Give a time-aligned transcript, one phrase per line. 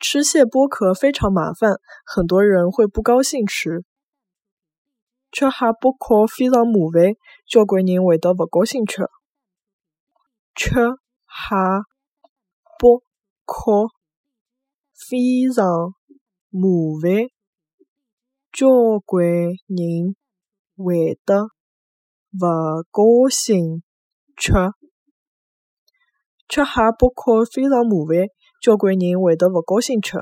[0.00, 3.84] 吃蟹剥壳非常麻烦，很多人会不高兴吃。
[5.30, 7.14] 吃蟹剥壳非常麻烦，
[7.46, 9.02] 交关人会得勿高兴吃。
[10.54, 10.88] 吃蟹
[12.80, 13.02] 剥
[13.44, 13.90] 壳
[14.96, 17.28] 非常麻烦，
[18.50, 20.16] 交关人
[20.76, 21.44] 会得
[22.40, 23.82] 勿高兴
[24.34, 24.54] 吃。
[26.48, 28.26] 吃蟹剥壳非常麻烦，
[28.60, 30.18] 交关人会得勿高兴吃。